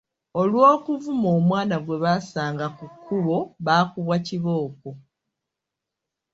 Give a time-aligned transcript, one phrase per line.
[0.41, 4.89] Olw’okuvuma omwana gwe basanga ku kkubo, baakubwa kibooko.